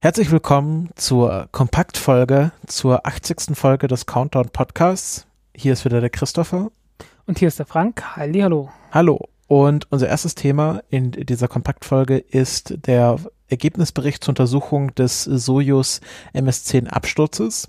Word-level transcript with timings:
Herzlich 0.00 0.30
willkommen 0.30 0.90
zur 0.94 1.48
Kompaktfolge, 1.50 2.52
zur 2.68 3.04
80. 3.04 3.56
Folge 3.56 3.88
des 3.88 4.06
Countdown 4.06 4.48
Podcasts. 4.50 5.26
Hier 5.56 5.72
ist 5.72 5.84
wieder 5.84 6.00
der 6.00 6.08
Christopher. 6.08 6.70
Und 7.26 7.40
hier 7.40 7.48
ist 7.48 7.58
der 7.58 7.66
Frank. 7.66 8.14
Halli, 8.14 8.38
hallo. 8.38 8.70
Hallo. 8.92 9.28
Und 9.48 9.90
unser 9.90 10.06
erstes 10.06 10.36
Thema 10.36 10.84
in 10.88 11.10
dieser 11.10 11.48
Kompaktfolge 11.48 12.16
ist 12.16 12.86
der 12.86 13.18
Ergebnisbericht 13.48 14.22
zur 14.22 14.30
Untersuchung 14.30 14.94
des 14.94 15.24
Soyuz 15.24 16.00
MS-10 16.32 16.86
Absturzes, 16.86 17.68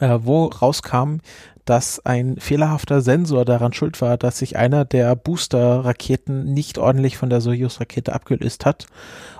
äh, 0.00 0.18
wo 0.20 0.44
rauskam, 0.48 1.20
dass 1.64 2.04
ein 2.04 2.36
fehlerhafter 2.38 3.00
Sensor 3.00 3.44
daran 3.44 3.72
schuld 3.72 4.00
war, 4.00 4.16
dass 4.16 4.38
sich 4.38 4.56
einer 4.56 4.84
der 4.84 5.14
Booster-Raketen 5.16 6.52
nicht 6.52 6.78
ordentlich 6.78 7.16
von 7.16 7.30
der 7.30 7.40
Soyuz-Rakete 7.40 8.12
abgelöst 8.12 8.64
hat. 8.64 8.86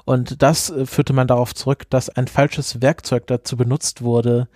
Und 0.05 0.43
das 0.43 0.71
äh, 0.71 0.87
führte 0.87 1.13
man 1.13 1.27
darauf 1.27 1.55
zurück, 1.55 1.89
dass 1.91 2.11
ein 2.11 2.27
falsches 2.29 2.83
Werkzeug 2.83 3.27
dazu 3.27 3.57
benutzt 3.57 4.03
wurde, 4.03 4.49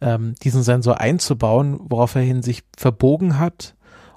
ähm, 0.00 0.34
diesen 0.42 0.62
Sensor 0.62 1.00
einzubauen, 1.00 1.78
woraufhin 1.80 2.42
sich 2.42 2.64
verbogen 2.76 3.38
hat 3.38 3.75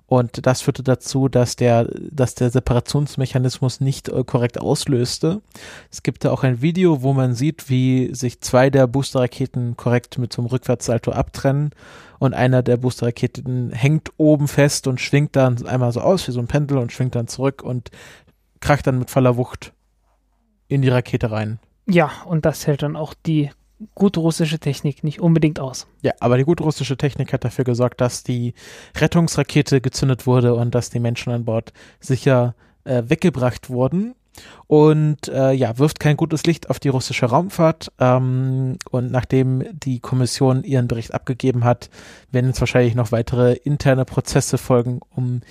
und 0.10 0.48
das 0.48 0.62
führte 0.62 0.82
dazu, 0.82 1.30
dass 1.30 1.56
der, 1.56 1.88
dass 2.10 2.34
der 2.34 2.50
Separationsmechanismus 2.50 3.80
nicht 3.80 4.10
äh, 4.10 4.24
korrekt 4.24 4.60
auslöste. 4.60 5.44
Es 5.92 6.02
gibt 6.02 6.26
da 6.26 6.32
auch 6.32 6.44
ein 6.44 6.64
Video, 6.64 7.04
wo 7.04 7.14
man 7.14 7.36
sieht, 7.36 7.70
wie 7.70 8.10
sich 8.16 8.42
zwei 8.42 8.72
der 8.72 8.88
Boosterraketen 8.88 9.78
korrekt 9.78 10.18
mit 10.18 10.34
so 10.34 10.42
einem 10.42 10.48
Rückwärtssalto 10.48 11.12
abtrennen 11.12 11.70
und 12.18 12.34
einer 12.34 12.64
der 12.64 12.78
Boosterraketen 12.78 13.72
hängt 13.72 14.12
oben 14.18 14.48
fest 14.48 14.88
und 14.88 15.00
schwingt 15.00 15.36
dann 15.36 15.64
einmal 15.68 15.92
so 15.92 16.02
aus 16.02 16.28
wie 16.28 16.32
so 16.32 16.40
ein 16.40 16.48
Pendel 16.48 16.80
und 16.80 16.92
schwingt 16.92 17.14
dann 17.14 17.28
zurück 17.28 17.62
und 17.62 17.92
kracht 18.62 18.88
dann 18.88 18.98
mit 18.98 19.12
voller 19.12 19.38
Wucht 19.38 19.74
in 20.68 20.82
die 20.82 20.90
Rakete 20.90 21.30
rein. 21.30 21.60
Ja, 21.88 22.10
und 22.26 22.46
das 22.46 22.66
hält 22.66 22.82
dann 22.82 22.96
auch 22.96 23.14
die 23.14 23.52
gute 23.96 24.20
russische 24.20 24.60
Technik 24.60 25.04
nicht 25.04 25.20
unbedingt 25.20 25.60
aus. 25.60 25.88
Ja, 26.02 26.14
aber 26.20 26.38
die 26.38 26.44
gute 26.44 26.64
russische 26.64 26.98
Technik 26.98 27.34
hat 27.34 27.44
dafür 27.44 27.66
gesorgt, 27.66 28.02
dass 28.02 28.24
die 28.24 28.54
Rettungsrakete 28.98 29.82
gezündet 29.82 30.28
wurde 30.28 30.56
und 30.56 30.76
dass 30.76 30.90
die 30.90 31.00
Menschen 31.00 31.32
an 31.32 31.46
Bord 31.46 31.74
sicher 32.00 32.56
äh, 32.84 33.04
weggebracht 33.06 33.70
wurden. 33.70 34.16
Und 34.68 35.28
äh, 35.28 35.52
ja, 35.52 35.78
wirft 35.80 36.00
kein 36.00 36.16
gutes 36.16 36.46
Licht 36.46 36.70
auf 36.70 36.80
die 36.80 36.90
russische 36.90 37.26
Raumfahrt. 37.26 37.92
Ähm, 38.00 38.78
und 38.92 39.12
nachdem 39.12 39.64
die 39.72 40.00
Kommission 40.00 40.64
ihren 40.64 40.88
Bericht 40.88 41.14
abgegeben 41.14 41.64
hat, 41.64 41.90
werden 42.32 42.48
jetzt 42.48 42.62
wahrscheinlich 42.62 42.96
noch 42.96 43.12
weitere 43.12 43.54
interne 43.54 44.06
Prozesse 44.06 44.58
folgen, 44.58 45.02
um 45.16 45.42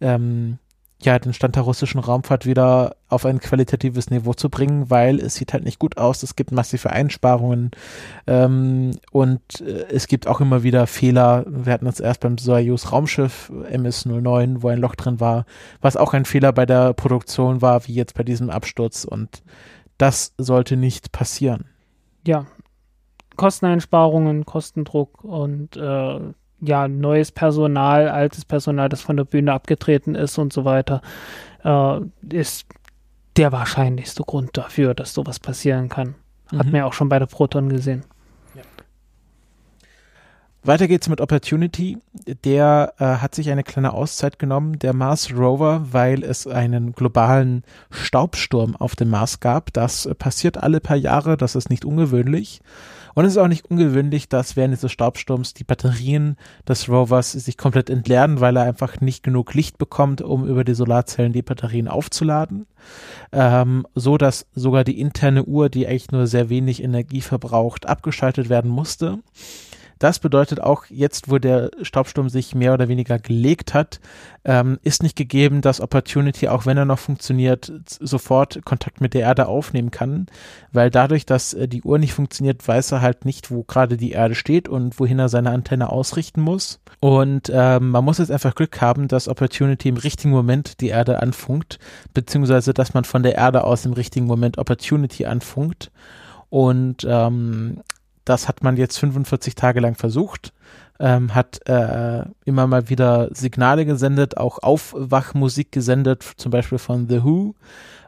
ähm, 0.00 0.58
ja, 1.00 1.18
den 1.18 1.32
Stand 1.32 1.54
der 1.54 1.62
russischen 1.62 2.00
Raumfahrt 2.00 2.44
wieder 2.44 2.96
auf 3.08 3.24
ein 3.24 3.38
qualitatives 3.38 4.10
Niveau 4.10 4.34
zu 4.34 4.50
bringen, 4.50 4.90
weil 4.90 5.20
es 5.20 5.36
sieht 5.36 5.52
halt 5.52 5.64
nicht 5.64 5.78
gut 5.78 5.96
aus, 5.96 6.24
es 6.24 6.34
gibt 6.34 6.50
massive 6.50 6.90
Einsparungen 6.90 7.70
ähm, 8.26 8.90
und 9.12 9.60
äh, 9.60 9.86
es 9.90 10.08
gibt 10.08 10.26
auch 10.26 10.40
immer 10.40 10.64
wieder 10.64 10.88
Fehler. 10.88 11.44
Wir 11.46 11.72
hatten 11.72 11.86
uns 11.86 12.00
erst 12.00 12.20
beim 12.20 12.36
Soyuz 12.36 12.90
Raumschiff 12.90 13.52
MS-09, 13.70 14.62
wo 14.62 14.68
ein 14.68 14.80
Loch 14.80 14.96
drin 14.96 15.20
war, 15.20 15.46
was 15.80 15.96
auch 15.96 16.14
ein 16.14 16.24
Fehler 16.24 16.52
bei 16.52 16.66
der 16.66 16.94
Produktion 16.94 17.62
war, 17.62 17.86
wie 17.86 17.94
jetzt 17.94 18.14
bei 18.14 18.24
diesem 18.24 18.50
Absturz 18.50 19.04
und 19.04 19.42
das 19.98 20.34
sollte 20.36 20.76
nicht 20.76 21.12
passieren. 21.12 21.66
Ja, 22.26 22.46
Kosteneinsparungen, 23.36 24.46
Kostendruck 24.46 25.22
und 25.22 25.76
äh, 25.76 26.20
ja, 26.60 26.88
neues 26.88 27.32
Personal, 27.32 28.08
altes 28.08 28.44
Personal, 28.44 28.88
das 28.88 29.00
von 29.00 29.16
der 29.16 29.24
Bühne 29.24 29.52
abgetreten 29.52 30.14
ist 30.14 30.38
und 30.38 30.52
so 30.52 30.64
weiter, 30.64 31.02
äh, 31.64 32.00
ist 32.30 32.66
der 33.36 33.52
wahrscheinlichste 33.52 34.24
Grund 34.24 34.56
dafür, 34.56 34.94
dass 34.94 35.14
sowas 35.14 35.38
passieren 35.38 35.88
kann. 35.88 36.14
Hat 36.50 36.66
mhm. 36.66 36.72
man 36.72 36.78
ja 36.80 36.84
auch 36.86 36.92
schon 36.92 37.08
bei 37.08 37.18
der 37.18 37.26
Proton 37.26 37.68
gesehen. 37.68 38.04
Weiter 40.64 40.88
geht's 40.88 41.08
mit 41.08 41.20
Opportunity. 41.20 41.98
Der 42.44 42.94
äh, 42.98 43.04
hat 43.04 43.34
sich 43.34 43.50
eine 43.50 43.62
kleine 43.62 43.92
Auszeit 43.92 44.38
genommen, 44.38 44.78
der 44.78 44.92
Mars 44.92 45.32
Rover, 45.32 45.86
weil 45.92 46.24
es 46.24 46.46
einen 46.46 46.92
globalen 46.92 47.62
Staubsturm 47.90 48.74
auf 48.74 48.96
dem 48.96 49.10
Mars 49.10 49.40
gab. 49.40 49.72
Das 49.72 50.04
äh, 50.04 50.14
passiert 50.14 50.58
alle 50.58 50.80
paar 50.80 50.96
Jahre, 50.96 51.36
das 51.36 51.54
ist 51.54 51.70
nicht 51.70 51.84
ungewöhnlich. 51.84 52.60
Und 53.14 53.24
es 53.24 53.32
ist 53.32 53.38
auch 53.38 53.48
nicht 53.48 53.70
ungewöhnlich, 53.70 54.28
dass 54.28 54.56
während 54.56 54.74
dieses 54.74 54.92
Staubsturms 54.92 55.54
die 55.54 55.64
Batterien 55.64 56.36
des 56.68 56.88
Rovers 56.88 57.32
sich 57.32 57.56
komplett 57.56 57.88
entleeren, 57.88 58.40
weil 58.40 58.56
er 58.56 58.62
einfach 58.62 59.00
nicht 59.00 59.22
genug 59.22 59.54
Licht 59.54 59.78
bekommt, 59.78 60.22
um 60.22 60.46
über 60.46 60.64
die 60.64 60.74
Solarzellen 60.74 61.32
die 61.32 61.42
Batterien 61.42 61.88
aufzuladen. 61.88 62.66
Ähm, 63.32 63.86
so 63.94 64.18
dass 64.18 64.46
sogar 64.54 64.84
die 64.84 65.00
interne 65.00 65.44
Uhr, 65.44 65.68
die 65.68 65.86
eigentlich 65.86 66.10
nur 66.10 66.26
sehr 66.26 66.48
wenig 66.48 66.82
Energie 66.82 67.20
verbraucht, 67.20 67.86
abgeschaltet 67.86 68.48
werden 68.48 68.70
musste. 68.70 69.18
Das 69.98 70.18
bedeutet 70.18 70.60
auch 70.60 70.84
jetzt, 70.88 71.30
wo 71.30 71.38
der 71.38 71.70
Staubsturm 71.82 72.28
sich 72.28 72.54
mehr 72.54 72.74
oder 72.74 72.88
weniger 72.88 73.18
gelegt 73.18 73.74
hat, 73.74 74.00
ähm, 74.44 74.78
ist 74.82 75.02
nicht 75.02 75.16
gegeben, 75.16 75.60
dass 75.60 75.80
Opportunity, 75.80 76.48
auch 76.48 76.66
wenn 76.66 76.76
er 76.76 76.84
noch 76.84 76.98
funktioniert, 76.98 77.72
sofort 77.86 78.64
Kontakt 78.64 79.00
mit 79.00 79.14
der 79.14 79.22
Erde 79.22 79.48
aufnehmen 79.48 79.90
kann, 79.90 80.26
weil 80.72 80.90
dadurch, 80.90 81.26
dass 81.26 81.52
äh, 81.54 81.68
die 81.68 81.82
Uhr 81.82 81.98
nicht 81.98 82.12
funktioniert, 82.12 82.66
weiß 82.66 82.92
er 82.92 83.02
halt 83.02 83.24
nicht, 83.24 83.50
wo 83.50 83.64
gerade 83.64 83.96
die 83.96 84.12
Erde 84.12 84.34
steht 84.34 84.68
und 84.68 84.98
wohin 85.00 85.18
er 85.18 85.28
seine 85.28 85.50
Antenne 85.50 85.90
ausrichten 85.90 86.40
muss. 86.40 86.80
Und 87.00 87.50
ähm, 87.52 87.90
man 87.90 88.04
muss 88.04 88.18
jetzt 88.18 88.30
einfach 88.30 88.54
Glück 88.54 88.80
haben, 88.80 89.08
dass 89.08 89.28
Opportunity 89.28 89.88
im 89.88 89.96
richtigen 89.96 90.30
Moment 90.30 90.80
die 90.80 90.88
Erde 90.88 91.20
anfunkt, 91.20 91.78
beziehungsweise 92.14 92.72
dass 92.72 92.94
man 92.94 93.04
von 93.04 93.22
der 93.22 93.34
Erde 93.34 93.64
aus 93.64 93.84
im 93.84 93.92
richtigen 93.92 94.26
Moment 94.26 94.58
Opportunity 94.58 95.26
anfunkt. 95.26 95.90
Und 96.50 97.06
ähm, 97.08 97.82
das 98.28 98.48
hat 98.48 98.62
man 98.62 98.76
jetzt 98.76 98.98
45 98.98 99.54
Tage 99.54 99.80
lang 99.80 99.94
versucht, 99.94 100.52
ähm, 101.00 101.34
hat 101.34 101.66
äh, 101.68 102.24
immer 102.44 102.66
mal 102.66 102.88
wieder 102.88 103.28
Signale 103.32 103.86
gesendet, 103.86 104.36
auch 104.36 104.58
Aufwachmusik 104.62 105.72
gesendet, 105.72 106.24
zum 106.36 106.50
Beispiel 106.50 106.78
von 106.78 107.08
The 107.08 107.24
Who 107.24 107.54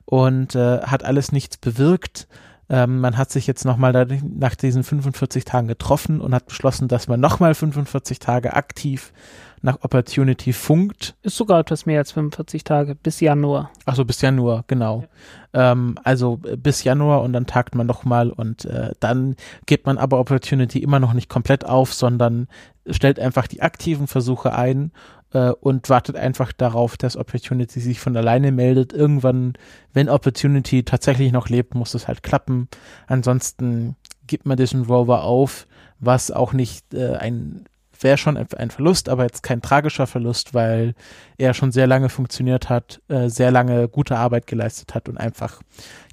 und 0.04 0.54
äh, 0.54 0.80
hat 0.80 1.04
alles 1.04 1.32
nichts 1.32 1.56
bewirkt. 1.56 2.26
Ähm, 2.70 3.00
man 3.00 3.18
hat 3.18 3.32
sich 3.32 3.48
jetzt 3.48 3.64
nochmal 3.64 4.06
nach 4.22 4.54
diesen 4.54 4.84
45 4.84 5.44
Tagen 5.44 5.66
getroffen 5.66 6.20
und 6.20 6.32
hat 6.32 6.46
beschlossen, 6.46 6.86
dass 6.86 7.08
man 7.08 7.18
nochmal 7.18 7.54
45 7.54 8.20
Tage 8.20 8.54
aktiv 8.54 9.12
nach 9.60 9.78
Opportunity 9.82 10.52
funkt. 10.52 11.16
Ist 11.22 11.36
sogar 11.36 11.60
etwas 11.60 11.84
mehr 11.84 11.98
als 11.98 12.12
45 12.12 12.62
Tage, 12.64 12.94
bis 12.94 13.20
Januar. 13.20 13.70
Achso, 13.84 14.04
bis 14.04 14.20
Januar, 14.20 14.64
genau. 14.68 15.04
Ja. 15.52 15.72
Ähm, 15.72 15.98
also 16.04 16.40
äh, 16.46 16.56
bis 16.56 16.84
Januar 16.84 17.22
und 17.22 17.32
dann 17.32 17.46
tagt 17.46 17.74
man 17.74 17.88
nochmal 17.88 18.30
und 18.30 18.64
äh, 18.64 18.92
dann 19.00 19.34
gibt 19.66 19.86
man 19.86 19.98
aber 19.98 20.20
Opportunity 20.20 20.78
immer 20.78 21.00
noch 21.00 21.12
nicht 21.12 21.28
komplett 21.28 21.66
auf, 21.66 21.92
sondern 21.92 22.46
stellt 22.88 23.18
einfach 23.18 23.48
die 23.48 23.62
aktiven 23.62 24.06
Versuche 24.06 24.54
ein 24.54 24.92
äh, 25.32 25.50
und 25.50 25.88
wartet 25.88 26.16
einfach 26.16 26.52
darauf, 26.52 26.96
dass 26.96 27.16
Opportunity 27.16 27.80
sich 27.80 28.00
von 28.00 28.16
alleine 28.16 28.52
meldet. 28.52 28.92
Irgendwann, 28.92 29.54
wenn 29.92 30.08
Opportunity 30.08 30.82
tatsächlich 30.84 31.32
noch 31.32 31.48
lebt, 31.48 31.74
muss 31.74 31.94
es 31.94 32.08
halt 32.08 32.22
klappen. 32.22 32.68
Ansonsten 33.06 33.96
gibt 34.26 34.46
man 34.46 34.56
diesen 34.56 34.84
Rover 34.84 35.24
auf, 35.24 35.66
was 35.98 36.30
auch 36.30 36.52
nicht 36.52 36.94
äh, 36.94 37.16
ein 37.16 37.64
wäre 38.02 38.16
schon 38.16 38.38
ein 38.38 38.70
Verlust, 38.70 39.10
aber 39.10 39.24
jetzt 39.24 39.42
kein 39.42 39.60
tragischer 39.60 40.06
Verlust, 40.06 40.54
weil 40.54 40.94
er 41.36 41.52
schon 41.52 41.70
sehr 41.70 41.86
lange 41.86 42.08
funktioniert 42.08 42.70
hat, 42.70 43.02
äh, 43.08 43.28
sehr 43.28 43.50
lange 43.50 43.88
gute 43.88 44.16
Arbeit 44.16 44.46
geleistet 44.46 44.94
hat 44.94 45.10
und 45.10 45.18
einfach, 45.18 45.60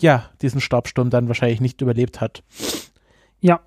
ja, 0.02 0.30
diesen 0.42 0.60
Staubsturm 0.60 1.10
dann 1.10 1.30
wahrscheinlich 1.30 1.62
nicht 1.62 1.80
überlebt 1.80 2.20
hat. 2.20 2.44
Ja, 3.40 3.62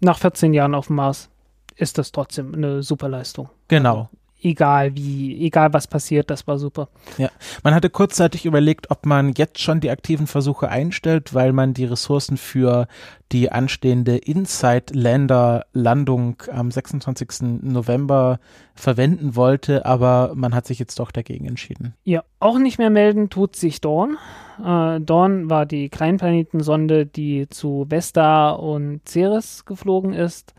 nach 0.00 0.18
14 0.18 0.52
Jahren 0.52 0.74
auf 0.74 0.88
dem 0.88 0.96
Mars 0.96 1.30
ist 1.76 1.96
das 1.96 2.10
trotzdem 2.10 2.54
eine 2.54 2.82
super 2.82 3.08
Leistung. 3.08 3.48
Genau 3.68 4.10
egal 4.44 4.94
wie, 4.94 5.44
egal 5.44 5.72
was 5.72 5.86
passiert, 5.86 6.28
das 6.30 6.46
war 6.46 6.58
super. 6.58 6.88
Ja, 7.18 7.30
man 7.62 7.74
hatte 7.74 7.90
kurzzeitig 7.90 8.44
überlegt, 8.44 8.90
ob 8.90 9.06
man 9.06 9.32
jetzt 9.32 9.60
schon 9.60 9.80
die 9.80 9.90
aktiven 9.90 10.26
Versuche 10.26 10.68
einstellt, 10.68 11.32
weil 11.34 11.52
man 11.52 11.72
die 11.74 11.86
Ressourcen 11.86 12.36
für 12.36 12.86
die 13.32 13.50
anstehende 13.50 14.16
Inside-Lander-Landung 14.16 16.42
am 16.52 16.70
26. 16.70 17.62
November 17.62 18.38
verwenden 18.74 19.34
wollte, 19.34 19.86
aber 19.86 20.32
man 20.34 20.54
hat 20.54 20.66
sich 20.66 20.78
jetzt 20.78 21.00
doch 21.00 21.10
dagegen 21.10 21.46
entschieden. 21.46 21.94
Ja, 22.04 22.22
auch 22.38 22.58
nicht 22.58 22.76
mehr 22.78 22.90
melden 22.90 23.30
tut 23.30 23.56
sich 23.56 23.80
Dawn. 23.80 24.18
Äh, 24.58 25.00
Dawn 25.00 25.48
war 25.50 25.66
die 25.66 25.88
Kleinplanetensonde, 25.88 27.06
die 27.06 27.48
zu 27.48 27.86
Vesta 27.88 28.50
und 28.50 29.00
Ceres 29.08 29.64
geflogen 29.64 30.12
ist. 30.12 30.54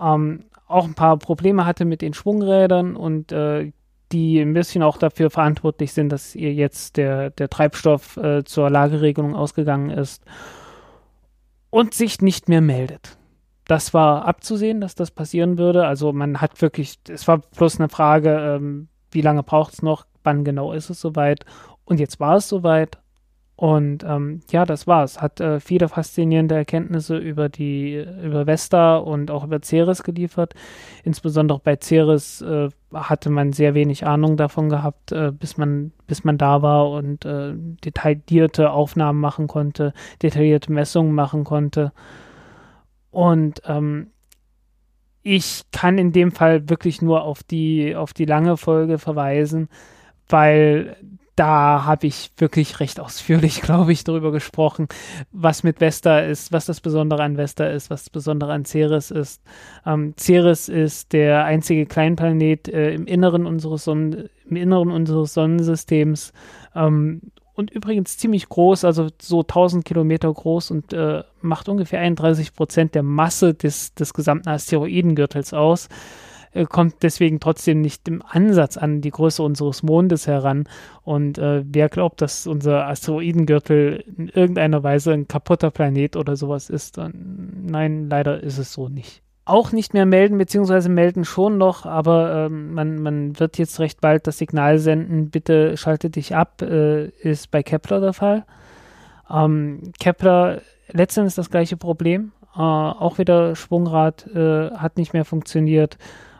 Ähm, 0.00 0.44
auch 0.66 0.84
ein 0.84 0.94
paar 0.94 1.16
Probleme 1.18 1.64
hatte 1.64 1.84
mit 1.84 2.02
den 2.02 2.14
Schwungrädern 2.14 2.96
und 2.96 3.32
äh, 3.32 3.72
die 4.12 4.40
ein 4.40 4.54
bisschen 4.54 4.82
auch 4.82 4.98
dafür 4.98 5.30
verantwortlich 5.30 5.92
sind, 5.92 6.10
dass 6.10 6.34
ihr 6.34 6.52
jetzt 6.52 6.96
der, 6.96 7.30
der 7.30 7.48
Treibstoff 7.48 8.16
äh, 8.16 8.44
zur 8.44 8.70
Lageregelung 8.70 9.34
ausgegangen 9.34 9.90
ist 9.90 10.24
und 11.70 11.94
sich 11.94 12.20
nicht 12.20 12.48
mehr 12.48 12.60
meldet. 12.60 13.18
Das 13.66 13.94
war 13.94 14.26
abzusehen, 14.26 14.80
dass 14.80 14.94
das 14.94 15.10
passieren 15.10 15.58
würde. 15.58 15.86
Also 15.86 16.12
man 16.12 16.40
hat 16.40 16.62
wirklich, 16.62 16.98
es 17.08 17.26
war 17.26 17.38
bloß 17.38 17.80
eine 17.80 17.88
Frage, 17.88 18.30
ähm, 18.30 18.88
wie 19.10 19.22
lange 19.22 19.42
braucht 19.42 19.72
es 19.72 19.82
noch, 19.82 20.06
wann 20.22 20.44
genau 20.44 20.72
ist 20.72 20.88
es 20.88 21.00
soweit. 21.00 21.44
Und 21.84 21.98
jetzt 21.98 22.20
war 22.20 22.36
es 22.36 22.48
soweit 22.48 22.98
Und 23.56 24.04
ähm, 24.04 24.40
ja, 24.50 24.66
das 24.66 24.86
war's. 24.86 25.22
Hat 25.22 25.40
äh, 25.40 25.60
viele 25.60 25.88
faszinierende 25.88 26.54
Erkenntnisse 26.54 27.16
über 27.16 27.48
die, 27.48 27.94
über 28.22 28.46
Vesta 28.46 28.98
und 28.98 29.30
auch 29.30 29.44
über 29.44 29.62
Ceres 29.62 30.02
geliefert. 30.02 30.54
Insbesondere 31.04 31.58
bei 31.60 31.78
Ceres 31.80 32.42
äh, 32.42 32.68
hatte 32.92 33.30
man 33.30 33.54
sehr 33.54 33.72
wenig 33.72 34.06
Ahnung 34.06 34.36
davon 34.36 34.68
gehabt, 34.68 35.10
äh, 35.12 35.32
bis 35.32 35.56
man, 35.56 35.92
bis 36.06 36.22
man 36.22 36.36
da 36.36 36.60
war 36.60 36.90
und 36.90 37.24
äh, 37.24 37.54
detaillierte 37.82 38.70
Aufnahmen 38.70 39.20
machen 39.20 39.46
konnte, 39.46 39.94
detaillierte 40.22 40.70
Messungen 40.70 41.14
machen 41.14 41.44
konnte. 41.44 41.92
Und 43.10 43.62
ähm, 43.64 44.08
ich 45.22 45.62
kann 45.72 45.96
in 45.96 46.12
dem 46.12 46.30
Fall 46.30 46.68
wirklich 46.68 47.00
nur 47.00 47.22
auf 47.22 47.42
die, 47.42 47.96
auf 47.96 48.12
die 48.12 48.26
lange 48.26 48.58
Folge 48.58 48.98
verweisen, 48.98 49.70
weil 50.28 50.98
da 51.36 51.84
habe 51.84 52.06
ich 52.06 52.30
wirklich 52.38 52.80
recht 52.80 52.98
ausführlich, 52.98 53.60
glaube 53.62 53.92
ich, 53.92 54.04
darüber 54.04 54.32
gesprochen, 54.32 54.88
was 55.32 55.62
mit 55.62 55.80
Vesta 55.80 56.20
ist, 56.20 56.52
was 56.52 56.66
das 56.66 56.80
Besondere 56.80 57.22
an 57.22 57.36
Vesta 57.36 57.66
ist, 57.66 57.90
was 57.90 58.04
das 58.04 58.10
Besondere 58.10 58.52
an 58.52 58.64
Ceres 58.64 59.10
ist. 59.10 59.42
Ähm, 59.84 60.14
Ceres 60.18 60.68
ist 60.68 61.12
der 61.12 61.44
einzige 61.44 61.86
Kleinplanet 61.86 62.68
äh, 62.68 62.94
im 62.94 63.06
Inneren 63.06 63.46
unseres 63.46 63.84
Sonnen 63.84 64.28
im 64.48 64.56
Inneren 64.56 64.90
unseres 64.92 65.34
Sonnensystems 65.34 66.32
ähm, 66.74 67.20
und 67.54 67.70
übrigens 67.70 68.18
ziemlich 68.18 68.48
groß, 68.48 68.84
also 68.84 69.08
so 69.20 69.40
1000 69.40 69.84
Kilometer 69.84 70.32
groß 70.32 70.70
und 70.70 70.92
äh, 70.92 71.24
macht 71.40 71.68
ungefähr 71.68 72.00
31 72.00 72.54
Prozent 72.54 72.94
der 72.94 73.02
Masse 73.02 73.54
des, 73.54 73.94
des 73.94 74.12
gesamten 74.12 74.48
Asteroidengürtels 74.48 75.54
aus. 75.54 75.88
Äh, 76.56 76.64
kommt 76.64 77.02
deswegen 77.02 77.38
trotzdem 77.38 77.80
nicht 77.80 78.08
im 78.08 78.22
Ansatz 78.26 78.76
an 78.76 79.00
die 79.00 79.10
Größe 79.10 79.42
unseres 79.42 79.82
Mondes 79.82 80.26
heran. 80.26 80.64
Und 81.02 81.38
äh, 81.38 81.62
wer 81.66 81.88
glaubt, 81.88 82.22
dass 82.22 82.46
unser 82.46 82.86
Asteroidengürtel 82.86 84.04
in 84.16 84.28
irgendeiner 84.28 84.82
Weise 84.82 85.12
ein 85.12 85.28
kaputter 85.28 85.70
Planet 85.70 86.16
oder 86.16 86.36
sowas 86.36 86.70
ist, 86.70 86.98
dann, 86.98 87.66
nein, 87.66 88.08
leider 88.08 88.42
ist 88.42 88.58
es 88.58 88.72
so 88.72 88.88
nicht. 88.88 89.22
Auch 89.44 89.70
nicht 89.70 89.94
mehr 89.94 90.06
melden, 90.06 90.38
beziehungsweise 90.38 90.88
melden 90.88 91.24
schon 91.24 91.56
noch, 91.56 91.86
aber 91.86 92.46
ähm, 92.46 92.74
man, 92.74 93.00
man 93.00 93.38
wird 93.38 93.58
jetzt 93.58 93.78
recht 93.78 94.00
bald 94.00 94.26
das 94.26 94.38
Signal 94.38 94.80
senden, 94.80 95.30
bitte 95.30 95.76
schalte 95.76 96.10
dich 96.10 96.34
ab, 96.34 96.62
äh, 96.62 97.06
ist 97.20 97.52
bei 97.52 97.62
Kepler 97.62 98.00
der 98.00 98.12
Fall. 98.12 98.44
Ähm, 99.30 99.92
Kepler, 100.00 100.62
letztendlich 100.90 101.36
das 101.36 101.50
gleiche 101.50 101.76
Problem. 101.76 102.32
Äh, 102.56 102.60
auch 102.60 103.18
wieder 103.18 103.54
Schwungrad 103.54 104.26
äh, 104.34 104.70
hat 104.70 104.96
nicht 104.96 105.12
mehr 105.12 105.24
funktioniert 105.24 105.96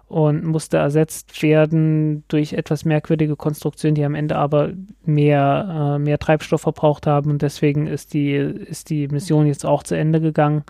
und 0.09 0.45
musste 0.45 0.77
ersetzt 0.77 1.43
werden 1.43 2.25
durch 2.29 2.53
etwas 2.53 2.85
merkwürdige 2.85 3.35
Konstruktionen, 3.35 3.97
die 3.97 4.05
am 4.05 4.15
Ende 4.15 4.37
aber 4.37 4.71
mehr, 5.05 5.97
äh, 5.97 5.99
mehr 5.99 6.19
Treibstoff 6.19 6.61
verbraucht 6.63 7.07
haben 7.07 7.31
und 7.31 7.43
deswegen 7.43 7.87
ist 7.87 8.15
die, 8.15 8.31
ist 8.33 8.91
die 8.91 9.09
Mission 9.09 9.47
jetzt 9.47 9.67
auch 9.67 9.83
zu 9.83 9.97
Ende 9.97 10.21
gegangen. 10.21 10.65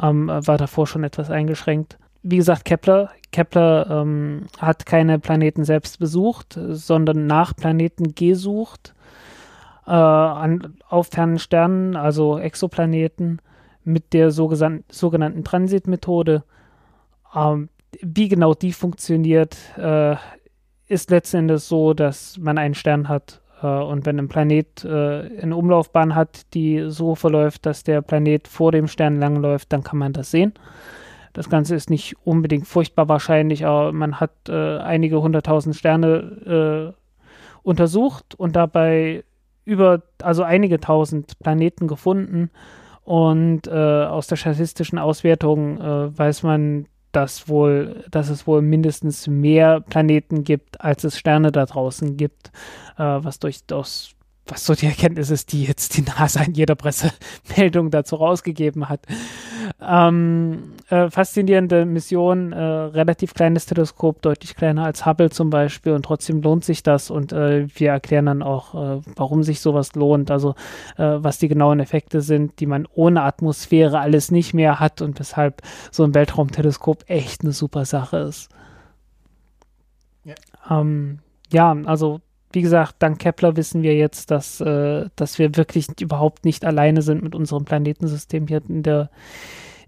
Ähm, 0.00 0.28
war 0.28 0.58
davor 0.58 0.86
schon 0.86 1.04
etwas 1.04 1.30
eingeschränkt. 1.30 1.98
Wie 2.22 2.36
gesagt, 2.36 2.64
Kepler, 2.64 3.10
Kepler 3.32 4.02
ähm, 4.02 4.46
hat 4.58 4.86
keine 4.86 5.18
Planeten 5.18 5.64
selbst 5.64 5.98
besucht, 5.98 6.58
sondern 6.68 7.26
nach 7.26 7.54
Planeten 7.56 8.14
gesucht, 8.14 8.94
äh, 9.86 9.90
an, 9.90 10.74
auf 10.88 11.08
fernen 11.08 11.38
Sternen, 11.38 11.96
also 11.96 12.38
Exoplaneten, 12.38 13.40
mit 13.84 14.12
der 14.12 14.32
sogenannten 14.32 15.44
Transitmethode. 15.44 16.42
Ähm, 17.34 17.68
wie 18.02 18.28
genau 18.28 18.54
die 18.54 18.72
funktioniert, 18.72 19.56
äh, 19.76 20.16
ist 20.88 21.10
letzten 21.10 21.38
Endes 21.38 21.68
so, 21.68 21.94
dass 21.94 22.38
man 22.38 22.58
einen 22.58 22.74
Stern 22.74 23.08
hat 23.08 23.40
äh, 23.62 23.66
und 23.66 24.06
wenn 24.06 24.18
ein 24.18 24.28
Planet 24.28 24.84
äh, 24.84 25.40
eine 25.40 25.56
Umlaufbahn 25.56 26.14
hat, 26.14 26.52
die 26.54 26.84
so 26.88 27.14
verläuft, 27.14 27.66
dass 27.66 27.82
der 27.82 28.02
Planet 28.02 28.48
vor 28.48 28.72
dem 28.72 28.88
Stern 28.88 29.18
langläuft, 29.18 29.72
dann 29.72 29.82
kann 29.82 29.98
man 29.98 30.12
das 30.12 30.30
sehen. 30.30 30.54
Das 31.32 31.50
Ganze 31.50 31.74
ist 31.74 31.90
nicht 31.90 32.16
unbedingt 32.24 32.66
furchtbar 32.66 33.08
wahrscheinlich, 33.08 33.66
aber 33.66 33.92
man 33.92 34.20
hat 34.20 34.32
äh, 34.48 34.78
einige 34.78 35.20
hunderttausend 35.20 35.76
Sterne 35.76 36.94
äh, 36.94 37.00
untersucht 37.62 38.34
und 38.36 38.56
dabei 38.56 39.24
über, 39.66 40.02
also 40.22 40.44
einige 40.44 40.80
tausend 40.80 41.38
Planeten 41.40 41.88
gefunden. 41.88 42.50
Und 43.04 43.68
äh, 43.68 43.70
aus 43.70 44.28
der 44.28 44.36
statistischen 44.36 44.98
Auswertung 44.98 45.78
äh, 45.80 46.18
weiß 46.18 46.42
man, 46.42 46.86
dass 47.16 47.48
wohl, 47.48 48.04
dass 48.10 48.28
es 48.28 48.46
wohl 48.46 48.60
mindestens 48.60 49.26
mehr 49.26 49.80
Planeten 49.80 50.44
gibt, 50.44 50.82
als 50.82 51.02
es 51.02 51.18
Sterne 51.18 51.50
da 51.50 51.64
draußen 51.64 52.18
gibt, 52.18 52.52
äh, 52.98 53.02
was 53.02 53.38
durchaus 53.38 54.10
was 54.48 54.64
so 54.64 54.74
die 54.74 54.86
Erkenntnis 54.86 55.30
ist, 55.30 55.50
die 55.52 55.64
jetzt 55.64 55.96
die 55.96 56.02
NASA 56.18 56.42
in 56.42 56.52
jeder 56.52 56.74
Pressemeldung 56.74 57.90
dazu 57.90 58.16
rausgegeben 58.16 58.90
hat. 58.90 59.00
Ähm, 59.88 60.72
äh, 60.88 61.10
faszinierende 61.10 61.84
Mission, 61.84 62.52
äh, 62.52 62.60
relativ 62.60 63.34
kleines 63.34 63.66
Teleskop, 63.66 64.20
deutlich 64.20 64.56
kleiner 64.56 64.84
als 64.84 65.06
Hubble 65.06 65.30
zum 65.30 65.48
Beispiel 65.48 65.92
und 65.92 66.04
trotzdem 66.04 66.42
lohnt 66.42 66.64
sich 66.64 66.82
das 66.82 67.10
und 67.10 67.32
äh, 67.32 67.68
wir 67.72 67.90
erklären 67.90 68.26
dann 68.26 68.42
auch, 68.42 68.74
äh, 68.74 69.00
warum 69.14 69.44
sich 69.44 69.60
sowas 69.60 69.94
lohnt, 69.94 70.30
also 70.30 70.54
äh, 70.96 71.04
was 71.18 71.38
die 71.38 71.48
genauen 71.48 71.78
Effekte 71.78 72.20
sind, 72.20 72.58
die 72.58 72.66
man 72.66 72.88
ohne 72.94 73.22
Atmosphäre 73.22 74.00
alles 74.00 74.32
nicht 74.32 74.54
mehr 74.54 74.80
hat 74.80 75.02
und 75.02 75.20
weshalb 75.20 75.62
so 75.92 76.02
ein 76.02 76.14
Weltraumteleskop 76.14 77.04
echt 77.06 77.42
eine 77.42 77.52
super 77.52 77.84
Sache 77.84 78.18
ist. 78.18 78.48
Ja, 80.24 80.34
ähm, 80.70 81.20
ja 81.52 81.76
also 81.84 82.20
wie 82.52 82.62
gesagt, 82.62 82.96
dank 83.00 83.18
Kepler 83.18 83.56
wissen 83.56 83.82
wir 83.82 83.94
jetzt, 83.94 84.30
dass, 84.30 84.60
äh, 84.60 85.10
dass 85.14 85.38
wir 85.38 85.56
wirklich 85.56 85.88
überhaupt 86.00 86.44
nicht 86.44 86.64
alleine 86.64 87.02
sind 87.02 87.22
mit 87.22 87.34
unserem 87.34 87.64
Planetensystem 87.64 88.46
hier 88.46 88.62
in 88.68 88.82
der, 88.82 89.10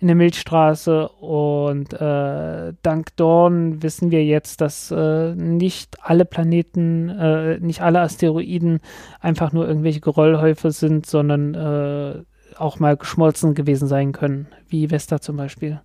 in 0.01 0.07
der 0.07 0.17
Milchstraße. 0.17 1.09
Und 1.09 1.93
äh, 1.93 2.73
dank 2.83 3.17
Dorn 3.17 3.83
wissen 3.83 4.11
wir 4.11 4.25
jetzt, 4.25 4.61
dass 4.61 4.91
äh, 4.91 5.35
nicht 5.35 5.97
alle 6.03 6.25
Planeten, 6.25 7.09
äh, 7.09 7.59
nicht 7.59 7.81
alle 7.81 8.01
Asteroiden 8.01 8.81
einfach 9.21 9.53
nur 9.53 9.67
irgendwelche 9.67 10.01
Geröllhäufe 10.01 10.71
sind, 10.71 11.07
sondern 11.07 11.55
äh, 11.55 12.23
auch 12.57 12.79
mal 12.79 12.97
geschmolzen 12.97 13.55
gewesen 13.55 13.89
sein 13.89 14.13
können, 14.13 14.49
wie 14.69 14.91
Vesta 14.91 15.21
zum 15.21 15.37
Beispiel. 15.37 15.81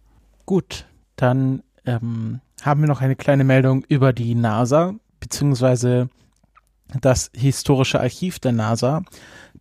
Gut, 0.46 0.86
dann 1.16 1.64
ähm, 1.86 2.42
haben 2.62 2.82
wir 2.82 2.88
noch 2.88 3.02
eine 3.02 3.16
kleine 3.16 3.44
Meldung 3.44 3.84
über 3.88 4.14
die 4.14 4.36
NASA, 4.36 4.96
beziehungsweise 5.20 6.10
das 7.02 7.32
historische 7.36 8.00
Archiv 8.00 8.40
der 8.40 8.52
NASA, 8.52 9.04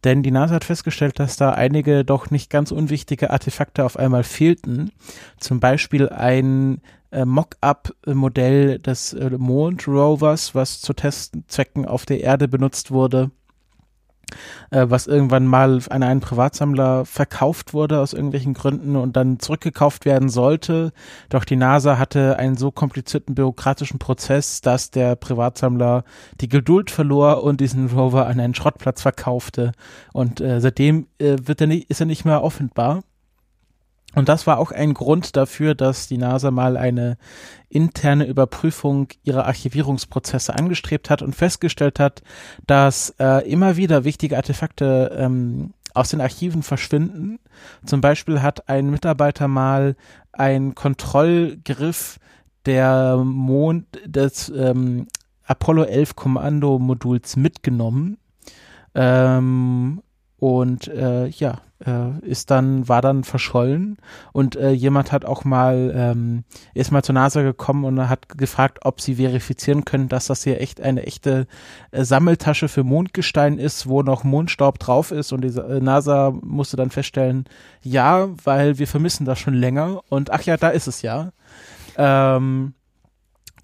denn 0.04 0.22
die 0.22 0.30
NASA 0.30 0.56
hat 0.56 0.64
festgestellt, 0.64 1.18
dass 1.18 1.36
da 1.36 1.50
einige 1.50 2.04
doch 2.04 2.30
nicht 2.30 2.50
ganz 2.50 2.70
unwichtige 2.72 3.30
Artefakte 3.30 3.84
auf 3.84 3.96
einmal 3.96 4.24
fehlten. 4.24 4.90
Zum 5.38 5.60
Beispiel 5.60 6.08
ein 6.08 6.80
äh, 7.10 7.24
Mock-up-Modell 7.24 8.78
des 8.78 9.12
äh, 9.12 9.30
Mond-Rovers, 9.30 10.54
was 10.54 10.80
zu 10.80 10.92
Testzwecken 10.92 11.86
auf 11.86 12.06
der 12.06 12.20
Erde 12.20 12.48
benutzt 12.48 12.90
wurde 12.90 13.30
äh, 14.70 14.86
was 14.88 15.06
irgendwann 15.06 15.46
mal 15.46 15.80
an 15.90 16.02
einen 16.02 16.20
Privatsammler 16.20 17.04
verkauft 17.04 17.74
wurde 17.74 18.00
aus 18.00 18.12
irgendwelchen 18.12 18.54
Gründen 18.54 18.96
und 18.96 19.16
dann 19.16 19.38
zurückgekauft 19.38 20.04
werden 20.04 20.28
sollte. 20.28 20.92
Doch 21.28 21.44
die 21.44 21.56
NASA 21.56 21.98
hatte 21.98 22.38
einen 22.38 22.56
so 22.56 22.70
komplizierten 22.70 23.34
bürokratischen 23.34 23.98
Prozess, 23.98 24.60
dass 24.60 24.90
der 24.90 25.16
Privatsammler 25.16 26.04
die 26.40 26.48
Geduld 26.48 26.90
verlor 26.90 27.42
und 27.42 27.60
diesen 27.60 27.88
Rover 27.88 28.26
an 28.26 28.40
einen 28.40 28.54
Schrottplatz 28.54 29.02
verkaufte. 29.02 29.72
Und 30.12 30.40
äh, 30.40 30.60
seitdem 30.60 31.06
äh, 31.18 31.36
wird 31.42 31.60
er 31.60 31.66
nicht, 31.66 31.90
ist 31.90 32.00
er 32.00 32.06
nicht 32.06 32.24
mehr 32.24 32.42
offenbar. 32.42 33.02
Und 34.14 34.28
das 34.28 34.46
war 34.46 34.58
auch 34.58 34.72
ein 34.72 34.94
Grund 34.94 35.36
dafür, 35.36 35.74
dass 35.74 36.06
die 36.06 36.18
NASA 36.18 36.50
mal 36.50 36.76
eine 36.76 37.16
interne 37.68 38.26
Überprüfung 38.26 39.08
ihrer 39.22 39.46
Archivierungsprozesse 39.46 40.54
angestrebt 40.54 41.08
hat 41.08 41.22
und 41.22 41.34
festgestellt 41.34 41.98
hat, 41.98 42.22
dass 42.66 43.14
äh, 43.18 43.48
immer 43.50 43.76
wieder 43.76 44.04
wichtige 44.04 44.36
Artefakte 44.36 45.16
ähm, 45.18 45.72
aus 45.94 46.10
den 46.10 46.20
Archiven 46.20 46.62
verschwinden. 46.62 47.38
Zum 47.84 48.00
Beispiel 48.00 48.42
hat 48.42 48.68
ein 48.68 48.90
Mitarbeiter 48.90 49.48
mal 49.48 49.96
ein 50.32 50.74
Kontrollgriff 50.74 52.18
der 52.66 53.16
Mond 53.16 53.86
des 54.06 54.50
ähm, 54.50 55.08
Apollo 55.44 55.84
11 55.84 56.16
Kommandomoduls 56.16 57.36
mitgenommen. 57.36 58.18
Ähm, 58.94 60.02
und 60.42 60.88
äh, 60.88 61.28
ja, 61.28 61.60
äh, 61.86 62.18
ist 62.22 62.50
dann, 62.50 62.88
war 62.88 63.00
dann 63.00 63.22
verschollen. 63.22 63.96
Und 64.32 64.56
äh, 64.56 64.72
jemand 64.72 65.12
hat 65.12 65.24
auch 65.24 65.44
mal, 65.44 65.92
ähm, 65.94 66.42
ist 66.74 66.90
mal 66.90 67.04
zur 67.04 67.12
NASA 67.12 67.42
gekommen 67.42 67.84
und 67.84 68.08
hat 68.08 68.28
gefragt, 68.28 68.80
ob 68.82 69.00
sie 69.00 69.14
verifizieren 69.14 69.84
können, 69.84 70.08
dass 70.08 70.26
das 70.26 70.42
hier 70.42 70.60
echt 70.60 70.80
eine 70.80 71.06
echte 71.06 71.46
äh, 71.92 72.02
Sammeltasche 72.02 72.66
für 72.66 72.82
Mondgestein 72.82 73.56
ist, 73.56 73.86
wo 73.86 74.02
noch 74.02 74.24
Mondstaub 74.24 74.80
drauf 74.80 75.12
ist. 75.12 75.32
Und 75.32 75.42
die 75.42 75.56
äh, 75.56 75.78
NASA 75.78 76.32
musste 76.42 76.76
dann 76.76 76.90
feststellen, 76.90 77.44
ja, 77.80 78.28
weil 78.42 78.80
wir 78.80 78.88
vermissen 78.88 79.24
das 79.24 79.38
schon 79.38 79.54
länger. 79.54 80.00
Und 80.08 80.32
ach 80.32 80.42
ja, 80.42 80.56
da 80.56 80.70
ist 80.70 80.88
es 80.88 81.02
ja. 81.02 81.30
Ähm, 81.96 82.74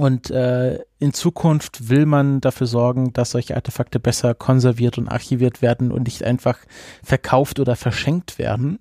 Und 0.00 0.30
äh, 0.30 0.78
in 1.00 1.12
Zukunft 1.12 1.88
will 1.88 2.06
man 2.06 2.40
dafür 2.40 2.68
sorgen, 2.68 3.12
dass 3.14 3.32
solche 3.32 3.56
Artefakte 3.56 3.98
besser 3.98 4.32
konserviert 4.32 4.96
und 4.96 5.08
archiviert 5.08 5.60
werden 5.60 5.90
und 5.90 6.04
nicht 6.04 6.22
einfach 6.22 6.56
verkauft 7.02 7.58
oder 7.58 7.74
verschenkt 7.74 8.38
werden. 8.38 8.78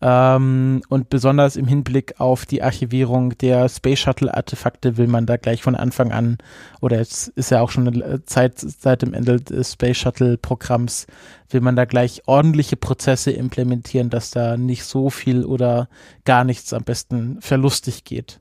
Ähm, 0.00 0.80
und 0.88 1.10
besonders 1.10 1.56
im 1.56 1.66
Hinblick 1.66 2.18
auf 2.18 2.46
die 2.46 2.62
Archivierung 2.62 3.36
der 3.36 3.68
Space 3.68 3.98
Shuttle 3.98 4.32
Artefakte 4.32 4.96
will 4.96 5.06
man 5.06 5.26
da 5.26 5.36
gleich 5.36 5.62
von 5.62 5.74
Anfang 5.74 6.12
an, 6.12 6.38
oder 6.80 6.96
jetzt 6.96 7.28
ist 7.28 7.50
ja 7.50 7.60
auch 7.60 7.70
schon 7.70 7.86
eine 7.86 8.24
Zeit 8.24 8.58
seit 8.58 9.02
dem 9.02 9.12
Ende 9.12 9.42
des 9.42 9.74
Space 9.74 9.98
Shuttle 9.98 10.38
Programms, 10.38 11.06
will 11.50 11.60
man 11.60 11.76
da 11.76 11.84
gleich 11.84 12.22
ordentliche 12.24 12.76
Prozesse 12.76 13.32
implementieren, 13.32 14.08
dass 14.08 14.30
da 14.30 14.56
nicht 14.56 14.84
so 14.84 15.10
viel 15.10 15.44
oder 15.44 15.90
gar 16.24 16.42
nichts 16.44 16.72
am 16.72 16.84
besten 16.84 17.38
verlustig 17.42 18.04
geht. 18.04 18.40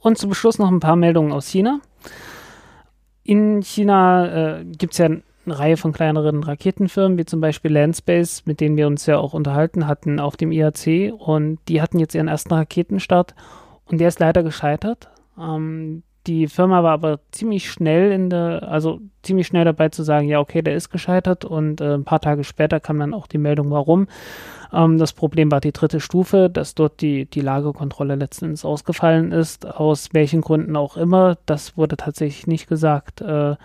Und 0.00 0.18
zum 0.18 0.34
Schluss 0.34 0.58
noch 0.58 0.70
ein 0.70 0.80
paar 0.80 0.96
Meldungen 0.96 1.32
aus 1.32 1.48
China. 1.48 1.80
In 3.22 3.62
China 3.62 4.58
äh, 4.58 4.64
gibt 4.64 4.94
es 4.94 4.98
ja 4.98 5.06
eine 5.06 5.22
Reihe 5.46 5.76
von 5.76 5.92
kleineren 5.92 6.42
Raketenfirmen, 6.42 7.18
wie 7.18 7.24
zum 7.24 7.40
Beispiel 7.40 7.72
Landspace, 7.72 8.44
mit 8.46 8.60
denen 8.60 8.76
wir 8.76 8.86
uns 8.86 9.06
ja 9.06 9.18
auch 9.18 9.34
unterhalten 9.34 9.86
hatten 9.86 10.20
auf 10.20 10.36
dem 10.36 10.52
IAC. 10.52 11.12
Und 11.16 11.58
die 11.68 11.82
hatten 11.82 11.98
jetzt 11.98 12.14
ihren 12.14 12.28
ersten 12.28 12.54
Raketenstart 12.54 13.34
und 13.84 14.00
der 14.00 14.08
ist 14.08 14.20
leider 14.20 14.42
gescheitert. 14.42 15.10
Ähm, 15.38 16.02
die 16.26 16.48
Firma 16.48 16.82
war 16.82 16.92
aber 16.92 17.20
ziemlich 17.30 17.70
schnell 17.70 18.12
in 18.12 18.30
der, 18.30 18.68
also 18.68 19.00
ziemlich 19.22 19.46
schnell 19.46 19.64
dabei 19.64 19.88
zu 19.88 20.02
sagen, 20.02 20.28
ja, 20.28 20.38
okay, 20.38 20.62
der 20.62 20.74
ist 20.74 20.90
gescheitert 20.90 21.44
und 21.44 21.80
äh, 21.80 21.94
ein 21.94 22.04
paar 22.04 22.20
Tage 22.20 22.44
später 22.44 22.80
kam 22.80 22.98
dann 22.98 23.14
auch 23.14 23.26
die 23.26 23.38
Meldung, 23.38 23.70
warum. 23.70 24.06
Ähm, 24.72 24.98
das 24.98 25.12
Problem 25.12 25.50
war 25.50 25.60
die 25.60 25.72
dritte 25.72 26.00
Stufe, 26.00 26.50
dass 26.50 26.74
dort 26.74 27.00
die, 27.00 27.26
die 27.26 27.40
Lagerkontrolle 27.40 28.16
letzten 28.16 28.46
Endes 28.46 28.64
ausgefallen 28.64 29.32
ist, 29.32 29.66
aus 29.66 30.10
welchen 30.12 30.42
Gründen 30.42 30.76
auch 30.76 30.96
immer. 30.96 31.38
Das 31.46 31.76
wurde 31.76 31.96
tatsächlich 31.96 32.46
nicht 32.46 32.68
gesagt. 32.68 33.20
Äh, 33.22 33.52
äh 33.52 33.56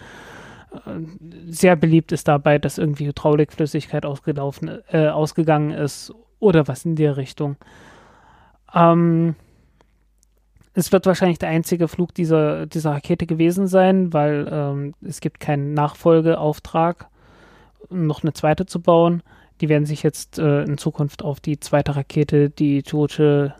sehr 1.47 1.75
beliebt 1.75 2.11
ist 2.11 2.27
dabei, 2.27 2.57
dass 2.57 2.77
irgendwie 2.77 3.07
Hydraulikflüssigkeit 3.07 4.05
ausgelaufen, 4.05 4.79
äh, 4.91 5.07
ausgegangen 5.07 5.71
ist 5.71 6.13
oder 6.39 6.67
was 6.67 6.85
in 6.85 6.95
der 6.95 7.17
Richtung. 7.17 7.57
Ähm, 8.73 9.35
es 10.75 10.91
wird 10.91 11.05
wahrscheinlich 11.05 11.39
der 11.39 11.49
einzige 11.49 11.87
Flug 11.87 12.13
dieser, 12.13 12.65
dieser 12.65 12.91
Rakete 12.91 13.25
gewesen 13.25 13.67
sein, 13.67 14.11
weil 14.11 14.47
ähm, 14.51 14.93
es 15.01 15.21
gibt 15.21 15.39
keinen 15.39 15.73
Nachfolgeauftrag, 15.73 17.07
noch 17.89 18.23
eine 18.23 18.33
zweite 18.33 18.65
zu 18.65 18.81
bauen. 18.81 19.23
Die 19.61 19.69
werden 19.69 19.85
sich 19.85 20.03
jetzt 20.03 20.37
äh, 20.37 20.63
in 20.63 20.77
Zukunft 20.77 21.23
auf 21.23 21.39
die 21.39 21.61
zweite 21.61 21.95
Rakete, 21.95 22.49
die 22.49 22.83
Chuche, 22.83 23.55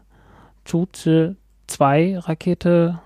Chuche 0.66 1.38
2 1.68 2.20
Rakete 2.20 3.00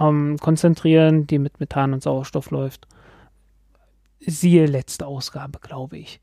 ähm, 0.00 0.38
konzentrieren, 0.40 1.28
die 1.28 1.38
mit 1.38 1.60
Methan 1.60 1.92
und 1.92 2.02
Sauerstoff 2.02 2.50
läuft. 2.50 2.88
Siehe 4.18 4.66
letzte 4.66 5.06
Ausgabe, 5.06 5.60
glaube 5.60 5.98
ich. 5.98 6.18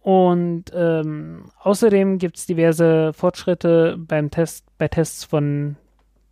Und 0.00 0.66
ähm, 0.74 1.50
außerdem 1.60 2.18
gibt 2.18 2.38
es 2.38 2.46
diverse 2.46 3.12
Fortschritte 3.12 3.96
beim 3.98 4.30
Test, 4.30 4.64
bei 4.78 4.88
Tests 4.88 5.24
von 5.24 5.76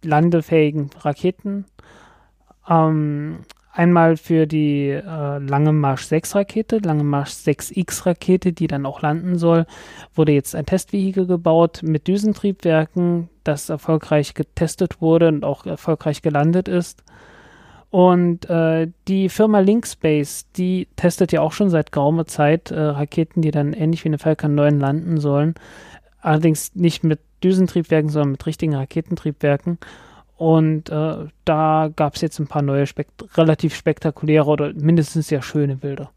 landefähigen 0.02 0.90
Raketen. 1.02 1.66
Ähm, 2.68 3.40
Einmal 3.76 4.16
für 4.16 4.46
die 4.46 4.88
äh, 4.88 5.02
Lange 5.38 5.70
Marsch 5.70 6.04
6 6.04 6.34
Rakete, 6.34 6.78
Lange 6.78 7.04
Marsch 7.04 7.32
6X 7.32 8.06
Rakete, 8.06 8.54
die 8.54 8.68
dann 8.68 8.86
auch 8.86 9.02
landen 9.02 9.36
soll, 9.36 9.66
wurde 10.14 10.32
jetzt 10.32 10.54
ein 10.54 10.64
Testvehikel 10.64 11.26
gebaut 11.26 11.80
mit 11.82 12.08
Düsentriebwerken, 12.08 13.28
das 13.44 13.68
erfolgreich 13.68 14.32
getestet 14.32 15.02
wurde 15.02 15.28
und 15.28 15.44
auch 15.44 15.66
erfolgreich 15.66 16.22
gelandet 16.22 16.68
ist. 16.68 17.04
Und 17.96 18.50
äh, 18.50 18.88
die 19.08 19.30
Firma 19.30 19.60
Linkspace, 19.60 20.44
die 20.54 20.86
testet 20.96 21.32
ja 21.32 21.40
auch 21.40 21.52
schon 21.52 21.70
seit 21.70 21.92
geraumer 21.92 22.26
Zeit 22.26 22.70
äh, 22.70 22.78
Raketen, 22.78 23.40
die 23.40 23.50
dann 23.50 23.72
ähnlich 23.72 24.04
wie 24.04 24.10
eine 24.10 24.18
Falcon 24.18 24.54
9 24.54 24.78
landen 24.78 25.18
sollen. 25.18 25.54
Allerdings 26.20 26.74
nicht 26.74 27.04
mit 27.04 27.20
Düsentriebwerken, 27.42 28.10
sondern 28.10 28.32
mit 28.32 28.44
richtigen 28.44 28.74
Raketentriebwerken. 28.74 29.78
Und 30.36 30.90
äh, 30.90 31.28
da 31.46 31.90
gab 31.96 32.16
es 32.16 32.20
jetzt 32.20 32.38
ein 32.38 32.46
paar 32.46 32.60
neue, 32.60 32.86
spekt 32.86 33.34
relativ 33.38 33.74
spektakuläre 33.74 34.44
oder 34.44 34.74
mindestens 34.74 35.28
sehr 35.28 35.40
schöne 35.40 35.76
Bilder. 35.76 36.10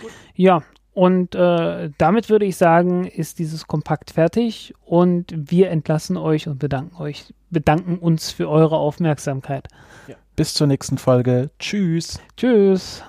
Gut. 0.00 0.12
Ja, 0.36 0.62
und 0.98 1.36
äh, 1.36 1.90
damit 1.96 2.28
würde 2.28 2.44
ich 2.44 2.56
sagen, 2.56 3.04
ist 3.04 3.38
dieses 3.38 3.68
Kompakt 3.68 4.10
fertig 4.10 4.74
und 4.84 5.32
wir 5.32 5.70
entlassen 5.70 6.16
euch 6.16 6.48
und 6.48 6.58
bedanken 6.58 7.00
euch, 7.00 7.32
bedanken 7.50 7.98
uns 7.98 8.32
für 8.32 8.48
eure 8.48 8.78
Aufmerksamkeit. 8.78 9.68
Ja. 10.08 10.16
Bis 10.34 10.54
zur 10.54 10.66
nächsten 10.66 10.98
Folge. 10.98 11.50
Tschüss. 11.60 12.18
Tschüss. 12.36 13.04